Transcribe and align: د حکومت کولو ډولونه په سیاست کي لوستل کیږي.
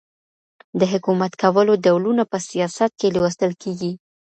د 0.79 0.81
حکومت 0.91 1.31
کولو 1.43 1.73
ډولونه 1.85 2.23
په 2.31 2.37
سیاست 2.49 2.91
کي 2.99 3.07
لوستل 3.15 3.51
کیږي. 3.63 3.91